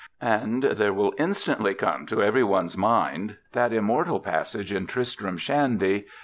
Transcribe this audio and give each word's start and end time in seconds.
And 0.23 0.63
there 0.63 0.93
will 0.93 1.13
instantly 1.19 1.75
come 1.75 2.07
to 2.07 2.23
every 2.23 2.43
one's 2.43 2.75
mind 2.75 3.37
that 3.51 3.71
immortal 3.71 4.19
passage 4.19 4.73
in 4.73 4.87
"Tristram 4.87 5.37
Shandy." 5.37 6.07